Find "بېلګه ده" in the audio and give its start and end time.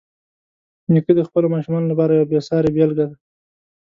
2.75-3.15